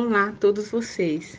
Olá 0.00 0.28
a 0.28 0.32
todos 0.32 0.70
vocês. 0.70 1.36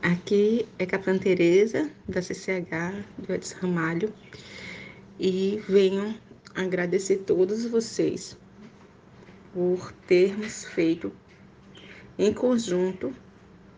Aqui 0.00 0.66
é 0.78 0.86
Capitã 0.86 1.18
Tereza 1.18 1.90
da 2.08 2.22
CCH 2.22 3.04
do 3.18 3.34
Edson 3.34 3.56
Ramalho 3.60 4.14
e 5.20 5.62
venho 5.68 6.18
agradecer 6.54 7.18
todos 7.26 7.66
vocês 7.66 8.34
por 9.52 9.92
termos 10.06 10.64
feito 10.64 11.12
em 12.18 12.32
conjunto 12.32 13.14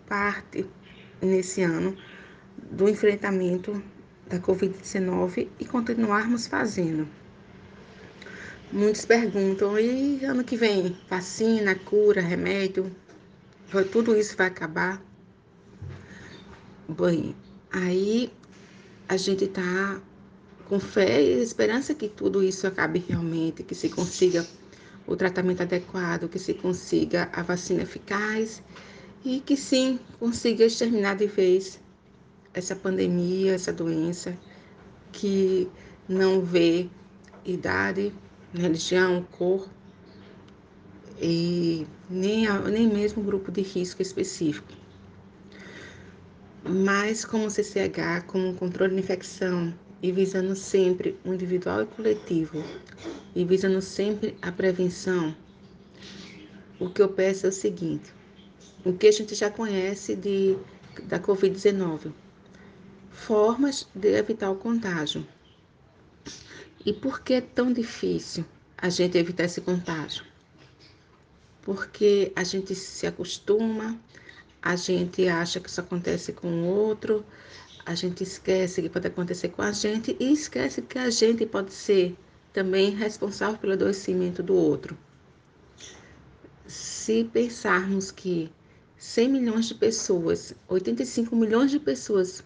parte 0.07 0.64
nesse 1.21 1.64
ano 1.64 1.96
do 2.57 2.89
enfrentamento 2.89 3.82
da 4.29 4.39
Covid-19 4.39 5.48
e 5.59 5.64
continuarmos 5.64 6.46
fazendo. 6.46 7.09
Muitos 8.71 9.05
perguntam, 9.05 9.77
e 9.77 10.25
ano 10.25 10.45
que 10.45 10.57
vem? 10.57 10.96
Vacina, 11.09 11.75
cura, 11.75 12.21
remédio? 12.21 12.95
Tudo 13.93 14.16
isso 14.16 14.37
vai 14.37 14.49
acabar? 14.49 15.00
Bem, 16.89 17.36
aí 17.71 18.32
a 19.08 19.17
gente 19.17 19.44
está 19.44 20.00
com 20.68 20.81
fé 20.81 21.22
e 21.22 21.40
esperança 21.40 21.94
que 21.94 22.08
tudo 22.08 22.43
isso 22.43 22.67
acabe 22.67 23.04
realmente, 23.08 23.63
que 23.63 23.75
se 23.75 23.89
consiga 23.89 24.44
o 25.07 25.14
tratamento 25.14 25.63
adequado, 25.63 26.29
que 26.29 26.39
se 26.39 26.54
consiga 26.54 27.29
a 27.32 27.43
vacina 27.43 27.82
eficaz 27.82 28.61
e 29.25 29.39
que 29.39 29.57
sim 29.57 30.00
consiga 30.18 30.64
exterminar 30.64 31.14
de 31.14 31.29
vez 31.29 31.79
essa 32.52 32.75
pandemia, 32.75 33.55
essa 33.55 33.72
doença 33.72 34.36
que 35.12 35.69
não 36.08 36.41
vê 36.41 36.89
idade, 37.44 38.12
religião, 38.52 39.25
cor 39.30 39.69
e 41.20 41.86
nem, 42.08 42.47
nem 42.70 42.88
mesmo 42.88 43.22
grupo 43.22 43.52
de 43.52 43.60
risco 43.60 44.00
específico. 44.00 44.72
Mas 46.64 47.24
como 47.24 47.50
CCH, 47.50 48.24
como 48.27 48.54
controle 48.54 48.94
de 48.94 49.00
infecção 49.00 49.74
e 50.02 50.10
visando 50.10 50.54
sempre 50.56 51.18
o 51.24 51.34
individual 51.34 51.82
e 51.82 51.86
coletivo 51.86 52.64
e 53.34 53.44
visando 53.44 53.82
sempre 53.82 54.36
a 54.40 54.50
prevenção, 54.50 55.34
o 56.78 56.88
que 56.88 57.02
eu 57.02 57.08
peço 57.08 57.46
é 57.46 57.48
o 57.50 57.52
seguinte: 57.52 58.12
o 58.84 58.92
que 58.92 59.06
a 59.06 59.12
gente 59.12 59.34
já 59.34 59.50
conhece 59.50 60.16
de, 60.16 60.56
da 61.05 61.18
Covid-19, 61.18 62.12
formas 63.10 63.86
de 63.94 64.16
evitar 64.16 64.50
o 64.50 64.56
contágio. 64.56 65.27
E 66.84 66.94
por 66.94 67.20
que 67.20 67.34
é 67.34 67.40
tão 67.42 67.70
difícil 67.70 68.42
a 68.78 68.88
gente 68.88 69.18
evitar 69.18 69.44
esse 69.44 69.60
contágio? 69.60 70.30
Porque 71.62 72.33
a 72.34 72.44
gente 72.44 72.75
se 72.75 73.06
acostuma, 73.06 73.98
a 74.62 74.77
gente 74.77 75.28
acha 75.28 75.61
que 75.61 75.69
isso 75.69 75.80
acontece 75.80 76.33
com 76.33 76.48
o 76.48 76.67
outro, 76.67 77.25
a 77.84 77.94
gente 77.94 78.22
esquece 78.22 78.83
que 78.83 78.89
pode 78.89 79.06
acontecer 79.06 79.48
com 79.48 79.62
a 79.62 79.72
gente 79.72 80.17
e 80.20 80.33
esquece 80.33 80.83
que 80.83 80.98
a 80.98 81.11
gente 81.11 81.47
pode 81.47 81.72
ser 81.72 82.17
também 82.52 82.91
responsável 82.91 83.58
pelo 83.58 83.72
adoecimento 83.72 84.42
do 84.42 84.55
outro. 84.55 84.97
Se 86.67 87.25
pensarmos 87.25 88.11
que 88.11 88.50
100 88.97 89.28
milhões 89.28 89.67
de 89.67 89.74
pessoas, 89.74 90.55
85 90.69 91.34
milhões 91.34 91.70
de 91.70 91.80
pessoas 91.80 92.45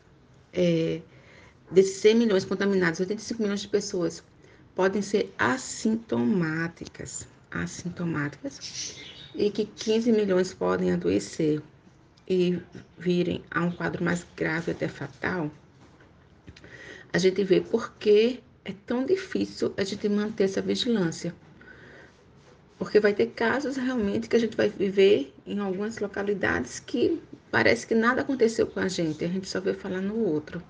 é, 0.53 1.03
desses 1.71 1.97
100 1.97 2.15
milhões 2.15 2.45
contaminados, 2.45 3.01
85 3.01 3.43
milhões 3.43 3.61
de 3.61 3.69
pessoas 3.69 4.23
podem 4.75 5.03
ser 5.03 5.35
assintomáticas, 5.37 7.27
assintomáticas, 7.63 8.97
e 9.35 9.51
que 9.51 9.65
15 9.65 10.13
milhões 10.13 10.53
podem 10.53 10.93
adoecer 10.93 11.63
e 12.29 12.61
virem 12.99 13.43
a 13.51 13.63
um 13.63 13.71
quadro 13.71 14.05
mais 14.05 14.27
grave 14.37 14.73
até 14.73 14.89
fatal, 14.89 15.51
a 17.13 17.19
gente 17.19 17.45
vê 17.45 17.61
por 17.61 17.95
que 17.95 18.43
é 18.65 18.73
tão 18.87 19.05
difícil 19.05 19.73
a 19.77 19.85
gente 19.85 20.09
manter 20.09 20.45
essa 20.45 20.63
vigilância. 20.63 21.35
Porque 22.79 22.99
vai 22.99 23.15
ter 23.15 23.27
casos 23.29 23.77
realmente 23.77 24.29
que 24.29 24.37
a 24.37 24.39
gente 24.39 24.57
vai 24.57 24.69
viver 24.69 25.33
em 25.47 25.61
algumas 25.61 25.99
localidades 25.99 26.81
que 26.81 27.23
parece 27.51 27.87
que 27.87 27.95
nada 27.95 28.23
aconteceu 28.23 28.67
com 28.67 28.81
a 28.81 28.89
gente, 28.89 29.25
a 29.25 29.29
gente 29.29 29.49
só 29.49 29.61
vê 29.61 29.75
falar 29.75 30.01
no 30.01 30.17
outro. 30.17 30.63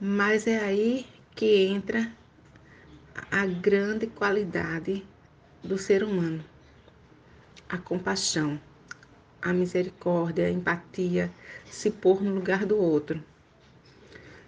Mas 0.00 0.46
é 0.46 0.58
aí 0.58 1.06
que 1.34 1.66
entra 1.66 2.10
a 3.30 3.46
grande 3.46 4.06
qualidade 4.06 5.06
do 5.62 5.78
ser 5.78 6.02
humano, 6.02 6.44
a 7.68 7.78
compaixão, 7.78 8.60
a 9.40 9.52
misericórdia, 9.52 10.46
a 10.46 10.50
empatia, 10.50 11.30
se 11.66 11.90
pôr 11.90 12.22
no 12.22 12.34
lugar 12.34 12.64
do 12.64 12.76
outro. 12.76 13.22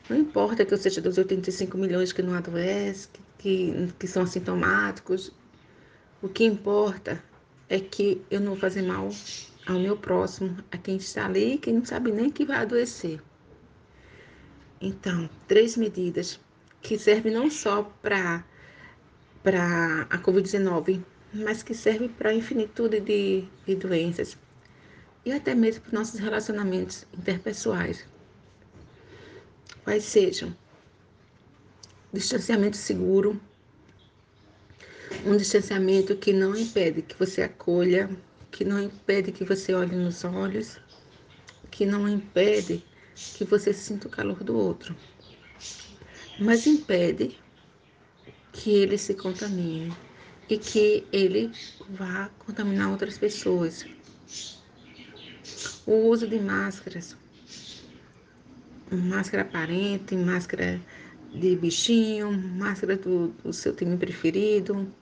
Não 0.09 0.17
importa 0.17 0.65
que 0.65 0.75
eu 0.75 0.79
seja 0.79 1.01
dos 1.01 1.19
85 1.19 1.79
milhões 1.79 2.13
que 2.13 2.23
não 2.23 2.35
adoecem, 2.35 3.11
que, 3.39 3.93
que 3.99 4.07
são 4.07 4.25
assintomáticos, 4.25 5.33
o 6.23 6.29
que 6.29 6.45
importa 6.45 7.23
é 7.69 7.79
que 7.81 8.21
eu 8.31 8.41
não 8.41 8.49
vou 8.49 8.57
fazer 8.57 8.83
mal 8.83 9.09
ao 9.67 9.79
meu 9.79 9.97
próximo, 9.97 10.57
a 10.71 10.77
quem 10.77 10.97
está 10.97 11.27
ali, 11.27 11.59
quem 11.59 11.75
não 11.75 11.85
sabe 11.85 12.11
nem 12.11 12.29
que 12.29 12.45
vai 12.45 12.59
adoecer. 12.59 13.23
Então, 14.81 15.29
três 15.47 15.77
medidas 15.77 16.41
que 16.83 16.99
servem 16.99 17.33
não 17.33 17.51
só 17.51 17.83
para 18.03 18.45
para 19.43 20.07
a 20.11 20.19
Covid-19, 20.19 21.03
mas 21.33 21.63
que 21.63 21.75
servem 21.75 22.09
para 22.09 22.31
a 22.31 22.35
infinitude 22.35 23.01
de, 23.01 23.45
de 23.67 23.75
doenças 23.77 24.37
e 25.25 25.33
até 25.33 25.55
mesmo 25.55 25.83
para 25.83 25.99
nossos 25.99 26.19
relacionamentos 26.19 27.07
interpessoais. 27.17 28.07
Quais 29.85 30.05
sejam 30.05 30.55
distanciamento 32.13 32.77
seguro, 32.77 33.41
um 35.25 35.37
distanciamento 35.37 36.17
que 36.17 36.33
não 36.33 36.57
impede 36.57 37.03
que 37.03 37.19
você 37.19 37.43
acolha, 37.43 38.11
que 38.51 38.65
não 38.65 38.83
impede 38.83 39.33
que 39.33 39.45
você 39.45 39.73
olhe 39.73 39.95
nos 39.95 40.25
olhos, 40.25 40.79
que 41.71 41.87
não 41.87 42.09
impede 42.09 42.85
que 43.15 43.45
você 43.45 43.73
sinta 43.73 44.09
o 44.09 44.11
calor 44.11 44.43
do 44.43 44.57
outro, 44.57 44.97
mas 46.39 46.67
impede 46.67 47.39
que 48.53 48.71
ele 48.71 48.99
se 48.99 49.15
contamine 49.15 49.93
e 50.49 50.59
que 50.59 51.07
ele 51.13 51.53
vá 51.89 52.31
contaminar 52.39 52.91
outras 52.91 53.17
pessoas. 53.19 53.87
O 55.87 56.09
uso 56.09 56.27
de 56.27 56.39
máscaras, 56.39 57.17
máscara 58.91 59.43
aparente, 59.43 60.17
máscara 60.17 60.81
de 61.33 61.57
bichinho, 61.57 62.33
máscara 62.33 62.97
do, 62.97 63.29
do 63.45 63.53
seu 63.53 63.75
time 63.75 63.97
preferido, 63.97 64.93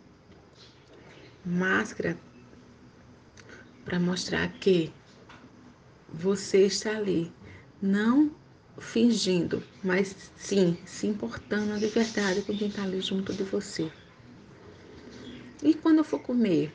máscara 1.45 2.19
para 3.85 3.99
mostrar 3.99 4.53
que 4.61 4.93
você 6.13 6.67
está 6.67 6.97
ali, 6.97 7.33
não 7.81 8.31
fingindo, 8.81 9.63
mas 9.83 10.31
sim 10.37 10.77
se 10.85 11.07
importando 11.07 11.79
de 11.79 11.87
verdade 11.87 12.43
com 12.43 12.57
quem 12.57 12.69
está 12.69 12.83
ali 12.83 13.01
junto 13.01 13.33
de 13.33 13.43
você. 13.43 13.91
E 15.63 15.75
quando 15.75 15.99
eu 15.99 16.05
for 16.05 16.21
comer, 16.21 16.73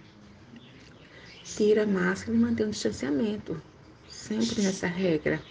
tira 1.44 1.84
a 1.84 1.88
máscara 1.88 2.36
e 2.36 2.40
mantém 2.40 2.66
o 2.66 2.70
distanciamento, 2.70 3.62
sempre 4.10 4.62
nessa 4.62 4.88
regra. 4.88 5.42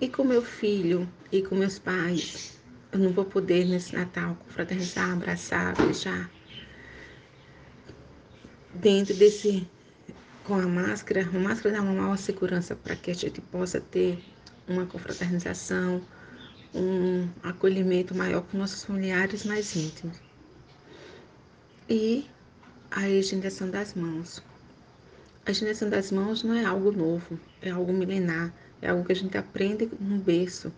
E 0.00 0.08
com 0.08 0.24
meu 0.24 0.42
filho 0.42 1.08
e 1.30 1.42
com 1.42 1.54
meus 1.54 1.78
pais, 1.78 2.58
eu 2.90 2.98
não 2.98 3.12
vou 3.12 3.24
poder 3.24 3.64
nesse 3.66 3.94
Natal 3.94 4.36
confraternizar, 4.36 5.12
abraçar, 5.12 5.76
beijar. 5.76 6.30
Dentro 8.74 9.14
desse, 9.14 9.68
com 10.44 10.54
a 10.54 10.66
máscara, 10.66 11.22
a 11.22 11.38
máscara 11.38 11.76
dá 11.76 11.82
uma 11.82 11.92
maior 11.92 12.16
segurança 12.16 12.74
para 12.74 12.96
que 12.96 13.10
a 13.10 13.14
gente 13.14 13.40
possa 13.40 13.80
ter 13.80 14.18
uma 14.68 14.86
confraternização, 14.86 16.02
um 16.74 17.28
acolhimento 17.42 18.14
maior 18.14 18.42
com 18.42 18.58
nossos 18.58 18.84
familiares 18.84 19.44
mais 19.44 19.74
íntimos. 19.76 20.16
E 21.88 22.26
a 22.90 23.08
higienização 23.08 23.70
das 23.70 23.94
mãos. 23.94 24.42
A 25.44 25.50
higienização 25.50 25.90
das 25.90 26.12
mãos 26.12 26.42
não 26.42 26.54
é 26.54 26.64
algo 26.64 26.92
novo, 26.92 27.38
é 27.60 27.70
algo 27.70 27.92
milenar, 27.92 28.52
é 28.80 28.88
algo 28.88 29.04
que 29.04 29.12
a 29.12 29.16
gente 29.16 29.36
aprende 29.36 29.90
no 30.00 30.18
berço 30.18 30.72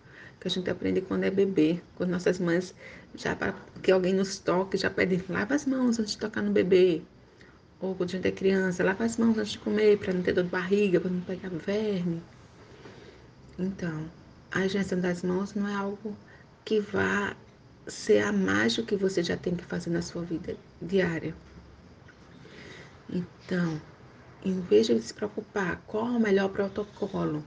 que 0.45 0.47
a 0.47 0.51
gente 0.51 0.69
aprende 0.69 1.01
quando 1.01 1.23
é 1.23 1.31
bebê, 1.31 1.81
quando 1.95 2.11
nossas 2.11 2.37
mães, 2.37 2.75
já 3.15 3.35
para 3.35 3.55
que 3.81 3.91
alguém 3.91 4.13
nos 4.13 4.37
toque, 4.37 4.77
já 4.77 4.91
pedem, 4.91 5.19
lava 5.27 5.55
as 5.55 5.65
mãos 5.65 5.97
antes 5.97 6.11
de 6.11 6.19
tocar 6.19 6.43
no 6.43 6.51
bebê. 6.51 7.01
Ou 7.81 7.95
quando 7.95 8.09
a 8.09 8.11
gente 8.11 8.27
é 8.27 8.31
criança, 8.31 8.83
lava 8.83 9.03
as 9.03 9.17
mãos 9.17 9.35
antes 9.39 9.53
de 9.53 9.57
comer, 9.57 9.97
para 9.97 10.13
não 10.13 10.21
ter 10.21 10.33
dor 10.33 10.43
de 10.43 10.51
barriga, 10.51 10.99
para 10.99 11.09
não 11.09 11.21
pegar 11.21 11.49
verme. 11.49 12.21
Então, 13.57 14.09
a 14.51 14.65
higienização 14.65 14.99
das 14.99 15.23
mãos 15.23 15.53
não 15.53 15.67
é 15.67 15.73
algo 15.73 16.15
que 16.63 16.79
vá 16.79 17.35
ser 17.87 18.23
a 18.23 18.31
mais 18.31 18.75
do 18.75 18.83
que 18.83 18.95
você 18.95 19.23
já 19.23 19.37
tem 19.37 19.55
que 19.55 19.63
fazer 19.63 19.89
na 19.91 20.01
sua 20.01 20.23
vida 20.23 20.57
diária. 20.81 21.35
Então, 23.09 23.79
em 24.43 24.59
vez 24.61 24.87
de 24.87 24.99
se 25.01 25.13
preocupar 25.13 25.81
qual 25.87 26.07
é 26.07 26.11
o 26.11 26.19
melhor 26.19 26.49
protocolo, 26.49 27.43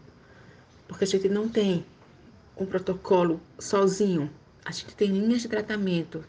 porque 0.87 1.05
a 1.05 1.07
gente 1.07 1.29
não 1.29 1.49
tem 1.49 1.85
um 2.57 2.65
protocolo 2.65 3.41
sozinho, 3.59 4.31
a 4.65 4.71
gente 4.71 4.95
tem 4.95 5.11
linhas 5.11 5.43
de 5.43 5.49
tratamento 5.49 6.25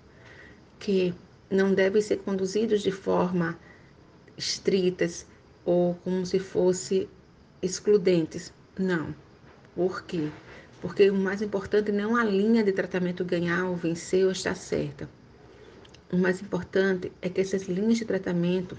que 0.80 1.14
não 1.50 1.74
devem 1.74 2.02
ser 2.02 2.18
conduzidos 2.18 2.82
de 2.82 2.92
forma 2.92 3.58
estritas 4.38 5.26
ou 5.66 5.96
como 5.96 6.26
se 6.26 6.40
fosse 6.40 7.10
excludentes. 7.62 8.54
Não. 8.78 9.14
Por 9.80 10.04
quê? 10.04 10.30
Porque 10.82 11.10
o 11.10 11.16
mais 11.16 11.42
importante 11.42 11.90
não 11.90 12.20
é 12.20 12.22
a 12.22 12.26
linha 12.26 12.62
de 12.66 12.74
tratamento 12.74 13.24
ganhar 13.24 13.64
ou 13.64 13.78
vencer 13.78 14.26
ou 14.26 14.32
estar 14.34 14.54
certa. 14.54 15.10
O 16.12 16.18
mais 16.18 16.42
importante 16.42 17.14
é 17.22 17.30
que 17.30 17.40
essas 17.40 17.64
linhas 17.64 17.98
de 17.98 18.04
tratamento 18.04 18.78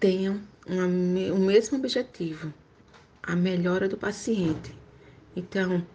tenham 0.00 0.40
uma, 0.66 0.86
o 1.32 1.38
mesmo 1.38 1.78
objetivo, 1.78 2.52
a 3.22 3.36
melhora 3.36 3.88
do 3.88 3.96
paciente. 3.96 4.74
Então, 5.36 5.86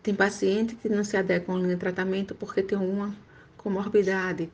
tem 0.00 0.14
paciente 0.14 0.76
que 0.76 0.88
não 0.88 1.02
se 1.02 1.16
adequa 1.16 1.52
a 1.52 1.56
linha 1.56 1.74
de 1.74 1.80
tratamento 1.80 2.36
porque 2.36 2.62
tem 2.62 2.78
uma 2.78 3.12
comorbidade. 3.56 4.48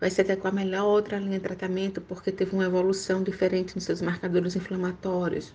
Vai 0.00 0.10
se 0.10 0.20
adequar 0.20 0.52
melhor 0.52 0.80
a 0.80 0.86
outra 0.86 1.20
linha 1.20 1.38
de 1.38 1.44
tratamento 1.44 2.00
porque 2.00 2.32
teve 2.32 2.52
uma 2.52 2.64
evolução 2.64 3.22
diferente 3.22 3.76
nos 3.76 3.84
seus 3.84 4.02
marcadores 4.02 4.56
inflamatórios. 4.56 5.54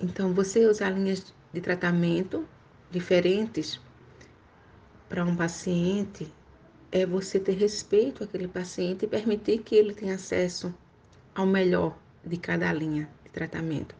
Então, 0.00 0.32
você 0.32 0.64
usar 0.64 0.90
linhas 0.90 1.34
de 1.52 1.60
tratamento 1.60 2.46
diferentes 2.88 3.80
para 5.08 5.24
um 5.24 5.34
paciente 5.34 6.32
é 6.92 7.04
você 7.04 7.40
ter 7.40 7.54
respeito 7.54 8.22
àquele 8.22 8.46
paciente 8.46 9.04
e 9.04 9.08
permitir 9.08 9.58
que 9.58 9.74
ele 9.74 9.92
tenha 9.92 10.14
acesso 10.14 10.72
ao 11.34 11.46
melhor 11.46 11.98
de 12.24 12.36
cada 12.36 12.72
linha 12.72 13.08
de 13.24 13.30
tratamento. 13.30 13.96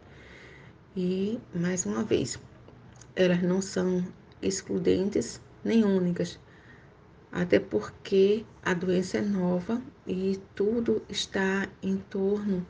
E, 0.97 1.41
mais 1.53 1.85
uma 1.85 2.05
vez, 2.05 2.39
elas 3.17 3.43
não 3.43 3.61
são 3.61 4.07
excludentes 4.41 5.41
nem 5.65 5.85
únicas, 5.85 6.39
até 7.33 7.59
porque 7.59 8.45
a 8.63 8.73
doença 8.73 9.19
é 9.19 9.23
nova 9.23 9.83
e 10.07 10.41
tudo 10.55 11.03
está 11.09 11.69
em 11.83 11.97
torno, 11.97 12.65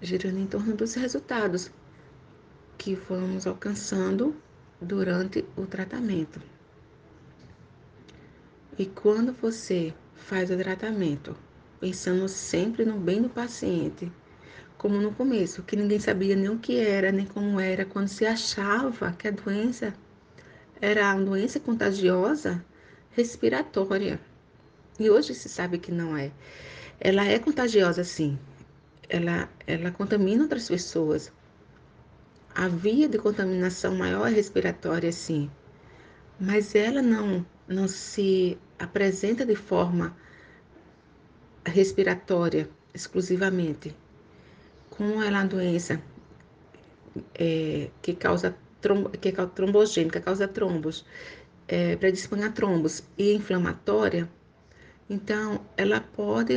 girando 0.00 0.38
em 0.38 0.46
torno 0.46 0.76
dos 0.76 0.94
resultados 0.94 1.72
que 2.78 2.94
vamos 2.94 3.46
alcançando 3.46 4.36
durante 4.80 5.44
o 5.56 5.66
tratamento. 5.66 6.40
E 8.78 8.86
quando 8.86 9.32
você 9.32 9.94
faz 10.14 10.50
o 10.50 10.56
tratamento 10.56 11.36
pensando 11.80 12.28
sempre 12.28 12.84
no 12.84 12.98
bem 12.98 13.22
do 13.22 13.28
paciente, 13.28 14.10
como 14.76 15.00
no 15.00 15.12
começo, 15.12 15.62
que 15.62 15.76
ninguém 15.76 15.98
sabia 15.98 16.36
nem 16.36 16.48
o 16.50 16.58
que 16.58 16.78
era, 16.78 17.10
nem 17.10 17.26
como 17.26 17.58
era, 17.58 17.84
quando 17.84 18.08
se 18.08 18.26
achava 18.26 19.12
que 19.12 19.28
a 19.28 19.30
doença 19.30 19.94
era 20.80 21.14
uma 21.14 21.24
doença 21.24 21.58
contagiosa, 21.58 22.64
respiratória. 23.10 24.20
E 24.98 25.08
hoje 25.08 25.34
se 25.34 25.48
sabe 25.48 25.78
que 25.78 25.90
não 25.90 26.16
é. 26.16 26.30
Ela 27.00 27.24
é 27.24 27.38
contagiosa, 27.38 28.04
sim. 28.04 28.38
Ela, 29.08 29.48
ela 29.66 29.90
contamina 29.90 30.42
outras 30.42 30.68
pessoas. 30.68 31.32
A 32.58 32.68
via 32.68 33.06
de 33.06 33.18
contaminação 33.18 33.94
maior 33.94 34.28
é 34.28 34.30
respiratória, 34.30 35.12
sim. 35.12 35.50
Mas 36.40 36.74
ela 36.74 37.02
não, 37.02 37.44
não 37.68 37.86
se 37.86 38.56
apresenta 38.78 39.44
de 39.44 39.54
forma 39.54 40.16
respiratória 41.66 42.66
exclusivamente. 42.94 43.94
Como 44.88 45.22
ela 45.22 45.40
é 45.40 45.42
uma 45.42 45.46
doença 45.46 46.00
é, 47.34 47.90
que 48.00 48.14
causa 48.14 48.56
que 49.20 49.28
é 49.28 49.32
trombogênica, 49.54 50.18
causa 50.18 50.48
trombos, 50.48 51.04
é, 51.68 51.94
predispõe 51.96 52.42
a 52.42 52.50
trombos 52.50 53.02
e 53.18 53.34
inflamatória, 53.34 54.30
então 55.10 55.60
ela 55.76 56.00
pode, 56.00 56.54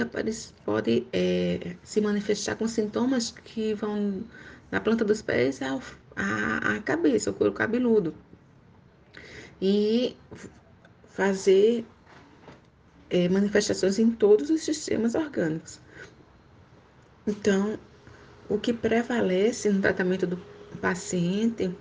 pode 0.63 1.07
é, 1.11 1.75
se 1.83 1.99
manifestar 1.99 2.55
com 2.55 2.69
sintomas 2.69 3.31
que 3.31 3.73
vão 3.73 4.23
na 4.71 4.79
planta 4.79 5.03
dos 5.03 5.21
pés 5.21 5.61
à, 5.61 5.79
à, 6.15 6.75
à 6.75 6.81
cabeça, 6.81 7.31
o 7.31 7.33
couro 7.33 7.53
cabeludo. 7.53 8.13
E 9.61 10.15
fazer 11.09 11.85
é, 13.09 13.27
manifestações 13.27 13.99
em 13.99 14.11
todos 14.11 14.49
os 14.49 14.61
sistemas 14.61 15.15
orgânicos. 15.15 15.79
Então, 17.27 17.77
o 18.47 18.57
que 18.57 18.73
prevalece 18.73 19.69
no 19.69 19.81
tratamento 19.81 20.25
do 20.25 20.37
paciente 20.81 21.75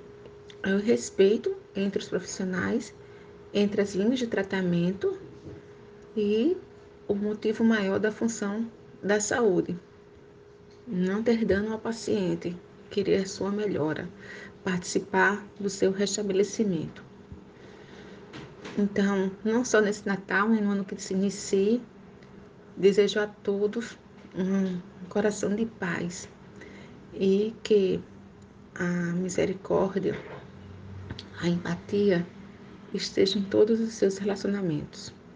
é 0.62 0.74
o 0.74 0.78
respeito 0.78 1.56
entre 1.74 2.02
os 2.02 2.08
profissionais 2.08 2.92
entre 3.52 3.80
as 3.80 3.94
linhas 3.94 4.18
de 4.18 4.26
tratamento 4.26 5.18
e 6.16 6.56
o 7.06 7.14
motivo 7.14 7.64
maior 7.64 7.98
da 7.98 8.12
função 8.12 8.70
da 9.02 9.20
saúde. 9.20 9.78
Não 10.86 11.22
ter 11.22 11.44
dano 11.44 11.72
ao 11.72 11.78
paciente, 11.78 12.56
querer 12.90 13.28
sua 13.28 13.50
melhora, 13.50 14.08
participar 14.64 15.44
do 15.58 15.68
seu 15.70 15.90
restabelecimento. 15.90 17.02
Então, 18.78 19.30
não 19.44 19.64
só 19.64 19.80
nesse 19.80 20.06
Natal, 20.06 20.48
mas 20.48 20.60
no 20.60 20.70
ano 20.70 20.84
que 20.84 21.00
se 21.00 21.14
inicia, 21.14 21.80
desejo 22.76 23.20
a 23.20 23.26
todos 23.26 23.98
um 24.36 24.80
coração 25.08 25.54
de 25.54 25.66
paz 25.66 26.28
e 27.12 27.54
que 27.62 28.00
a 28.74 28.84
misericórdia, 28.84 30.16
a 31.40 31.48
empatia 31.48 32.24
esteja 32.94 33.38
em 33.38 33.42
todos 33.42 33.80
os 33.80 33.94
seus 33.94 34.18
relacionamentos. 34.18 35.12